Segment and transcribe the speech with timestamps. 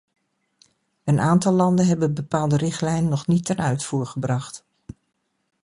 [1.03, 4.63] Een aantal landen hebben bepaalde richtlijnen nog niet ten uitvoer gebracht.